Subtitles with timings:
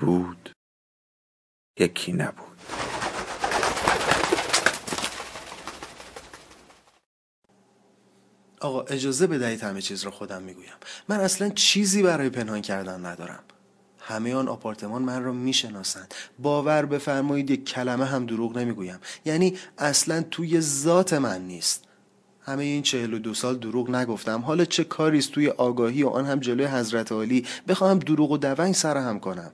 [0.00, 0.50] بود
[1.80, 2.44] یکی نبود.
[8.60, 10.72] آقا اجازه بدهید همه چیز را خودم می‌گویم.
[11.08, 13.42] من اصلا چیزی برای پنهان کردن ندارم.
[13.98, 19.00] همه آن آپارتمان من را می‌شناسند باور بفرمایید یک کلمه هم دروغ نمی‌گویم.
[19.24, 21.84] یعنی اصلا توی ذات من نیست.
[22.40, 24.40] همه این چهل و دو سال دروغ نگفتم.
[24.40, 28.74] حالا چه کاریست توی آگاهی و آن هم جلوی حضرت عالی؟ بخواهم دروغ و دونگ
[28.74, 29.52] سرهم کنم.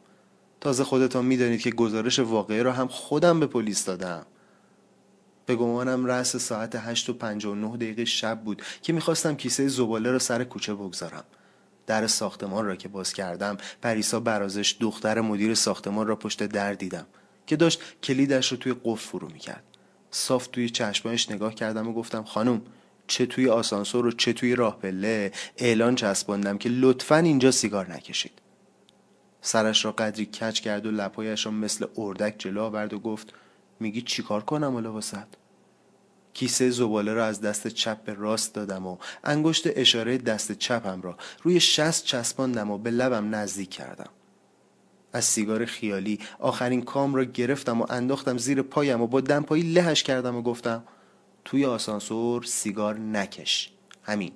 [0.65, 4.27] تازه خودتان می‌دانید که گزارش واقعی را هم خودم به پلیس دادم.
[5.47, 10.19] به گمانم رأس ساعت هشت و نه دقیقه شب بود که می‌خواستم کیسه زباله را
[10.19, 11.25] سر کوچه بگذارم.
[11.87, 17.07] در ساختمان را که باز کردم پریسا برازش دختر مدیر ساختمان را پشت در دیدم
[17.47, 19.65] که داشت کلیدش رو توی قفل فرو می‌کرد.
[20.11, 22.63] صاف توی چشمایش نگاه کردم و گفتم خانم
[23.07, 28.44] چه توی آسانسور و چه توی راه پله؟ اعلان چسباندم که لطفا اینجا سیگار نکشید.
[29.47, 33.35] سرش را قدری کچ کرد و لپایش را مثل اردک جلو آورد و گفت
[33.81, 35.27] میگی چیکار کنم حالا واسد
[36.35, 41.17] کیسه زباله را از دست چپ به راست دادم و انگشت اشاره دست چپم را
[41.43, 44.11] روی شست چسباندم و به لبم نزدیک کردم.
[45.13, 50.03] از سیگار خیالی آخرین کام را گرفتم و انداختم زیر پایم و با دمپایی لهش
[50.03, 50.85] کردم و گفتم
[51.45, 53.73] توی آسانسور سیگار نکش.
[54.03, 54.33] همین.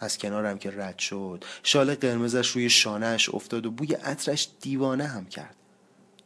[0.00, 1.44] از کنارم که رد شد.
[1.62, 5.56] شال قرمزش روی شانهش افتاد و بوی عطرش دیوانه هم کرد.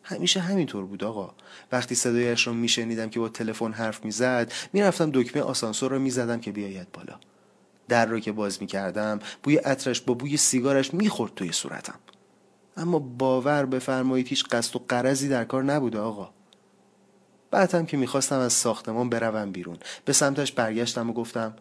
[0.03, 1.34] همیشه همینطور بود آقا.
[1.72, 6.53] وقتی صدایش رو میشنیدم که با تلفن حرف می‌زد می‌رفتم دکمه آسانسور رو می‌زدم که
[6.53, 7.19] بیاید بالا.
[7.88, 11.98] در رو که باز می‌کردم بوی عطرش با بوی سیگارش می‌خورد توی صورتم.
[12.76, 16.31] اما باور بفرمایید هیچ قصد و قرضی در کار نبوده آقا.
[17.50, 19.76] بعدم که می‌خواستم از ساختمان بروم بیرون.
[20.04, 21.56] به سمتش برگشتم و گفتم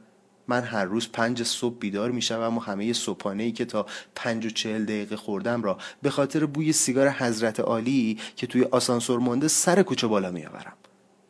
[0.47, 3.85] من هر روز پنج صبح بیدار می‌شوم و همه صبحانه ای که تا
[4.16, 9.19] پنج و چهل دقیقه خوردم را به خاطر بوی سیگار حضرت عالی که توی آسانسور
[9.19, 10.74] مانده سر کوچه بالا میآورم.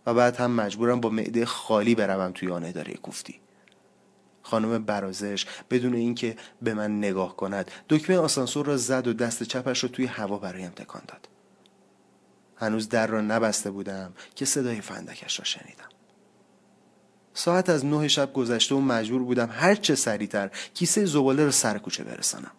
[0.06, 3.40] و بعد هم مجبورم با معده خالی بروم توی آن اداره کوفتی.
[4.42, 9.84] خانم برازش بدون اینکه به من نگاه کند دکمه آسانسور را زد و دست چپش
[9.84, 11.28] را توی هوا برایم تکان داد.
[12.56, 15.97] هنوز در را نبسته بودم که صدای فندکش را شنیدم.
[17.38, 21.78] ساعت از نه شب گذشته و مجبور بودم هر چه سریعتر کیسه زباله را سر
[21.78, 22.52] کوچه برسانم.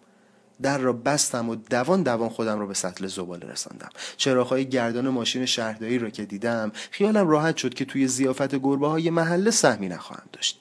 [0.63, 3.89] در را بستم و دوان دوان خودم را به سطل زباله رساندم.
[4.17, 9.11] چراغهای گردان ماشین شهرداری را که دیدم خیالم راحت شد که توی زیافت گربه های
[9.11, 10.61] محله سهمی نخواهم داشت.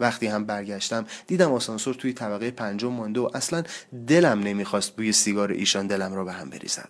[0.00, 3.62] وقتی هم برگشتم دیدم آسانسور توی طبقه پنجم مانده و اصلا
[4.06, 6.88] دلم نمی‌خواست بوی سیگار ایشان دلم را به هم بریزد.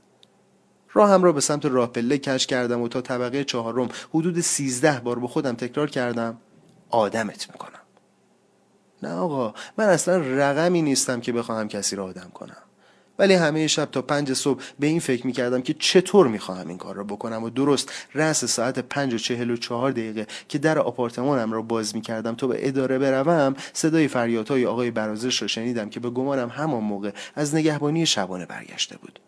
[0.93, 5.19] راهم را به سمت راه پله کش کردم و تا طبقه چهارم حدود سیزده بار
[5.19, 6.39] به خودم تکرار کردم.
[6.91, 7.81] آدمت می‌کنم.
[9.03, 12.57] نه آقا من اصلا رقمی نیستم که بخواهم کسی را آدم کنم.
[13.19, 16.95] ولی همه شب تا پنج صبح به این فکر می‌کردم که چطور می‌خواهم این کار
[16.95, 21.53] را بکنم و درست رأس ساعت پنج و چهل و چهار دقیقه که در آپارتمانم
[21.53, 26.11] را باز می‌کردم تا به اداره بروم صدای فریادهای آقای برازش را شنیدم که به
[26.11, 29.21] گمانم همان موقع از نگهبانی شبانه برگشته بود.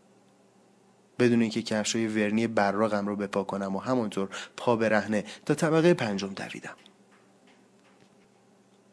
[1.18, 6.34] بدون اینکه کفشای ورنی براغم رو بپا کنم و همانطور پا برهنه تا طبقه پنجم
[6.34, 6.74] دویدم.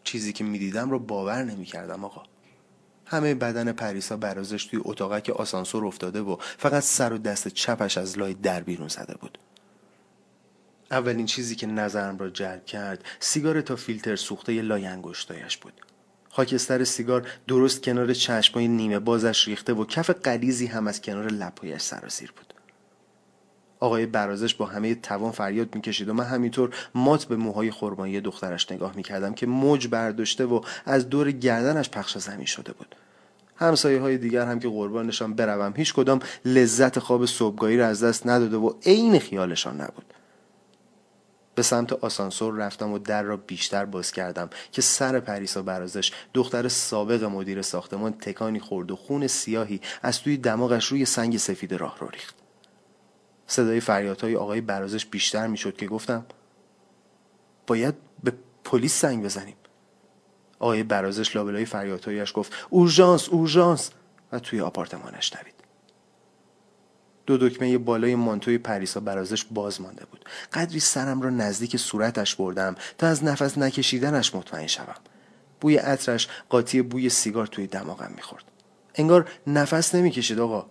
[0.03, 2.23] چیزی که می‌دیدم رو باور نمی‌کردم آقا.
[3.05, 8.17] همه بدن پریسا برازش توی اتاقک آسانسور افتاده و فقط سر و دست چپش از
[8.17, 9.37] لای در بیرون زده بود.
[10.91, 15.73] اولین چیزی که نظرم را جلب کرد سیگار تا فیلتر سوخته لای انگشتایش بود.
[16.29, 21.81] خاکستر سیگار درست کنار چشمای نیمه بازش ریخته و کف قلیزی هم از کنار لپایش
[21.81, 22.53] سراسیر بود.
[23.79, 28.71] آقای برازش با همه توان فریاد می‌کشید و من همینطور مات به موهای خرمایی دخترش
[28.71, 32.95] نگاه می‌کردم که موج برداشته و از دور گردنش پخش زمین شده بود.
[33.55, 38.27] همسایه های دیگر هم که قربانشان بروم هیچ کدام لذت خواب صبحگاهی را از دست
[38.27, 40.13] نداده و عین خیالشان نبود.
[41.55, 46.67] به سمت آسانسور رفتم و در را بیشتر باز کردم که سر پریسا برازش دختر
[46.67, 51.97] سابق مدیر ساختمان تکانی خورد و خون سیاهی از توی دماغش روی سنگ سفید راه
[51.99, 52.35] رو ریخت.
[53.49, 56.25] صدای فریادهای آقای برازش بیشتر می‌شد که گفتم
[57.67, 59.55] باید به پلیس زنگ بزنیم.
[60.59, 63.91] آقای برازش لابلای فریادهایش گفت اورژانس اورژانس.
[64.31, 65.53] و توی آپارتمانش دوید.
[67.25, 70.25] دو دکمه بالای مانتوی پریسا برازش باز مانده بود.
[70.53, 74.95] قدری سرم را نزدیک صورتش بردم تا از نفس نکشیدنش مطمئن شوم.
[75.61, 78.43] بوی عطرش قاطی بوی سیگار توی دماغم می‌خورد.
[78.95, 80.65] انگار نفس نمی‌کشید آقا.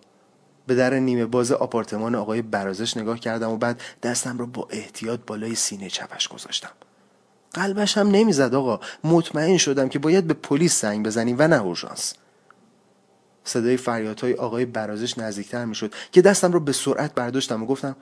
[0.69, 5.19] به در نیمه باز آپارتمان آقای برازش نگاه کردم و بعد دستم را با احتیاط
[5.27, 6.69] بالای سینه چپش گذاشتم.
[7.53, 8.79] قلبش هم نمی‌زد آقا.
[9.03, 12.13] مطمئن شدم که باید به پلیس زنگ بزنیم و نه اورژانس.
[13.43, 17.95] صدای فریادهای آقای برازش نزدیکتر می‌شد که دستم رو به سرعت برداشتم و گفتم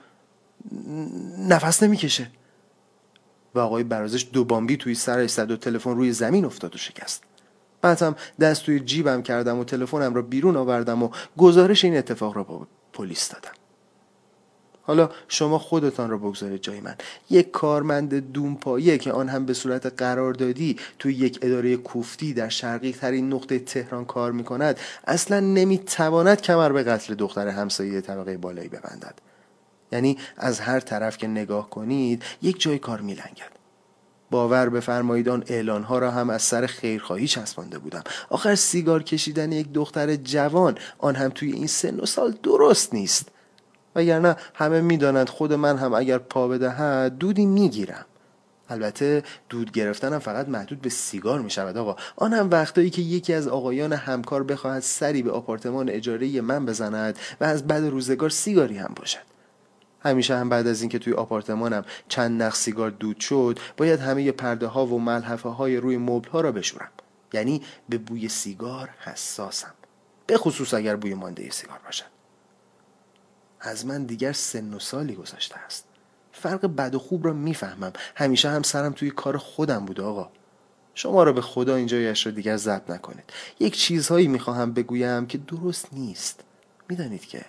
[1.38, 2.30] نفس نمی‌کشه.
[3.54, 7.22] و آقای برازش دو بامبی توی سرش زد و تلفن روی زمین افتاد و شکست.
[7.82, 12.42] بعدم دست توی جیبم کردم و تلفنم را بیرون آوردم و گزارش این اتفاق را
[12.42, 13.52] با پلیس دادم.
[14.82, 16.94] حالا شما خودتان را بگذارید جای من.
[17.30, 22.92] یک کارمند دونپایه که آن هم به صورت قراردادی توی یک اداره کوفتی در شرقی
[22.92, 28.36] ترین نقطه تهران کار می کند اصلا نمی تواند کمر به قتل دختر همسایه طبقه
[28.36, 29.14] بالایی ببندد.
[29.92, 33.57] یعنی از هر طرف که نگاه کنید یک جای کار می لنگد.
[34.30, 38.02] باور بفرمایید آن اعلان ها را هم از سر خیرخواهی چسبانده بودم.
[38.30, 43.28] آخر سیگار کشیدن یک دختر جوان آن هم توی این سن و سال درست نیست.
[43.94, 48.04] وگرنه همه می‌دانند خود من هم اگر پا بدهد دودی می‌گیرم.
[48.70, 51.96] البته دود گرفتنم فقط محدود به سیگار می شود آقا.
[52.16, 57.18] آن هم وقتایی که یکی از آقایان همکار بخواهد سری به آپارتمان اجاره من بزند
[57.40, 59.37] و از بعد روزگار سیگاری هم باشد.
[60.00, 64.66] همیشه هم بعد از اینکه توی آپارتمانم چند نخ سیگار دود شد باید همه پرده
[64.66, 66.90] ها و ملحفه های روی مبل ها را بشورم.
[67.32, 69.74] یعنی به بوی سیگار حساسم.
[70.26, 72.04] به خصوص اگر بوی مانده سیگار باشد.
[73.60, 75.84] از من دیگر سن و سالی گذاشته است.
[76.32, 77.92] فرق بد و خوب را می‌فهمم.
[78.16, 80.30] همیشه هم سرم توی کار خودم بوده آقا.
[80.94, 83.32] شما را به خدا اینجایش را دیگر ضبط نکنید.
[83.60, 86.44] یک چیزهایی می‌خواهم بگویم که درست نیست.
[86.88, 87.44] می‌دانید که؟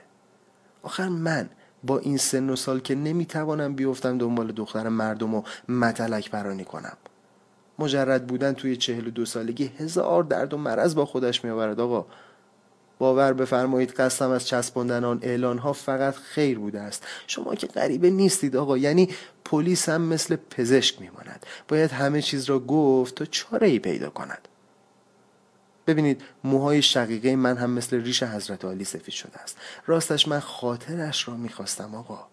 [0.83, 1.49] آخر من
[1.83, 6.97] با این سن و سال که نمی‌توانم بیفتم دنبال دختر مردم و متلک برانی کنم.
[7.79, 12.05] مجرد بودن توی چهل و دو سالگی هزار درد و مرض با خودش میآورد آقا.
[12.99, 17.07] باور بفرمایید قصدم از چسباندن آن اعلان ها فقط خیر بوده است.
[17.27, 19.09] شما که غریبه نیستید آقا یعنی
[19.45, 21.45] پلیس هم مثل پزشک میماند.
[21.67, 24.47] باید همه چیز را گفت تا چاره ای پیدا کند.
[25.89, 29.57] ببینید موهای شقیقه من هم مثل ریش حضرت علی سفید شده است.
[29.85, 32.27] راستش من خاطرش را می‌خواستم آقا.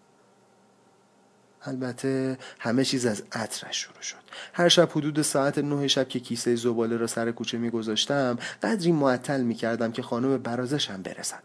[1.61, 4.17] البته همه چیز از عطرش شروع شد.
[4.53, 9.41] هر شب حدود ساعت نه شب که کیسه زباله را سر کوچه میگذاشتم قدری معطل
[9.41, 11.43] می‌کردم که خانم برازش هم برسد.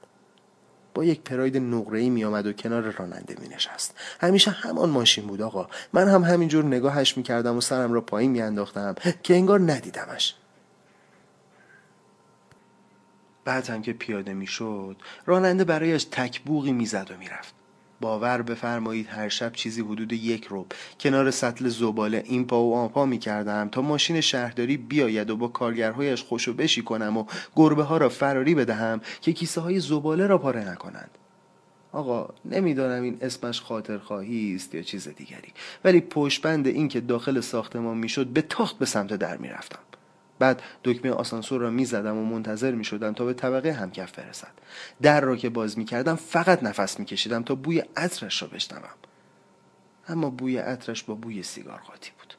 [0.94, 5.68] با یک پراید نقره‌ای میآمد و کنار راننده می نشست همیشه همان ماشین بود آقا.
[5.92, 10.34] من هم همینجور نگاهش می‌کردم و سرم را پایین میانداختم که انگار ندیدمش.
[13.44, 14.96] بعد هم که پیاده می‌شد
[15.26, 17.54] راننده برایش تکبوغی می‌زد و می‌رفت.
[18.00, 22.88] باور بفرمایید هر شب چیزی حدود یک روب کنار سطل زباله این پا و آن
[22.88, 27.24] پا می کردم تا ماشین شهرداری بیاید و با کارگرهایش خوشو بشی کنم و
[27.56, 31.10] گربه ها را فراری بدهم که کیسه های زباله را پاره نکنند.
[31.92, 35.52] آقا نمی‌دانم این اسمش خاطرخواهی است یا چیز دیگری
[35.84, 39.78] ولی پشبند این که داخل ساختمان می‌شد به تاخت به سمت در می‌رفتم.
[40.42, 44.52] بعد دکمه آسانسور را می‌زدم و منتظر می‌شدم تا به طبقه همکف برسد.
[45.02, 48.88] در را که باز می‌کردم فقط نفس میکشیدم تا بوی عطرش را بشنوم.
[50.08, 52.34] اما بوی عطرش با بوی سیگار قاطی بود.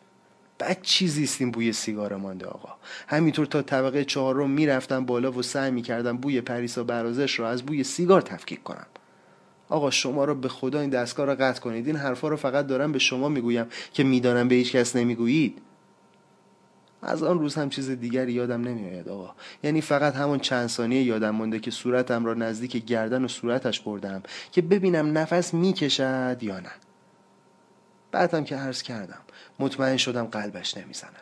[0.59, 2.75] بعد چیزی است این بوی سیگار مانده آقا.
[3.07, 7.83] همینطور تا طبقه چهارم می‌رفتم بالا و سعی می‌کردم بوی پریسا برازش را از بوی
[7.83, 8.87] سیگار تفکیک کنم.
[9.69, 11.87] آقا شما را به خدا این دستگاه را قطع کنید.
[11.87, 15.61] این حرفا رو فقط دارم به شما می‌گویم که می‌دانم به هیچ کس نمی‌گویید.
[17.03, 19.35] از آن روز هم چیز دیگری یادم نمیآید آقا.
[19.63, 24.23] یعنی فقط همون چند ثانیه یادم مونده که صورتم را نزدیک گردن و صورتش بردم
[24.51, 26.71] که ببینم نفس می‌کشد یا نه.
[28.11, 29.19] بعدم که عرض کردم
[29.59, 31.15] مطمئن شدم قلبش نمی‌زند.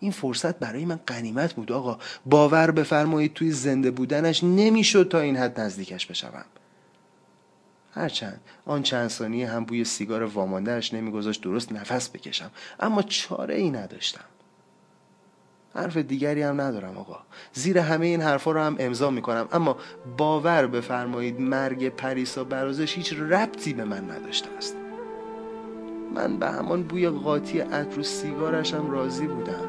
[0.00, 1.98] این فرصت برای من قنیمت بود آقا.
[2.26, 6.44] باور بفرمایید توی زنده بودنش نمی‌شد تا این حد نزدیکش بشوم.
[7.94, 13.70] هرچند آن چند ثانیه هم بوی سیگار واماندهش نمیگذاشت درست نفس بکشم اما چاره ای
[13.70, 14.24] نداشتم.
[15.74, 17.18] حرف دیگری هم ندارم آقا.
[17.52, 19.48] زیر همه این حرفا رو هم امضا می‌کنم.
[19.52, 19.76] اما
[20.16, 24.76] باور بفرمایید مرگ پریسا برازش هیچ ربطی به من نداشته است.
[26.14, 29.64] من به همان بوی قاطی عطر و سیگارش هم راضی بودم.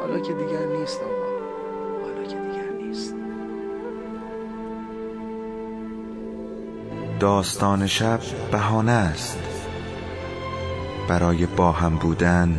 [0.00, 1.24] حالا که دیگر نیست آقا.
[2.02, 3.14] حالا که دیگر نیست.
[7.20, 8.20] داستان شب
[8.52, 9.38] بهانه است.
[11.08, 12.58] برای با هم بودن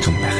[0.00, 0.37] 重要。